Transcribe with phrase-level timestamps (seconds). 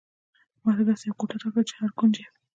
[0.63, 2.27] ماته داسې یوه کوټه راکړئ چې هر کونج یې.